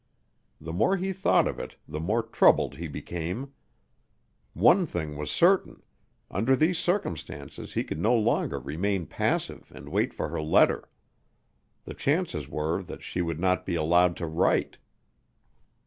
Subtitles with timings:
[0.59, 3.53] The more he thought of it, the more troubled he became.
[4.55, 5.83] One thing was certain;
[6.31, 10.89] under these circumstances he could no longer remain passive and wait for her letter.
[11.83, 14.79] The chances were that she would not be allowed to write.